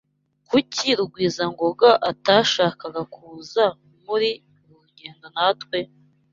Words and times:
Kuki 0.47 0.87
Rugwizangoga 0.97 1.89
atashakaga 2.11 3.01
kuza 3.13 3.63
muri 4.05 4.29
uru 4.69 4.73
rugendo 4.83 5.25
natwe? 5.35 5.79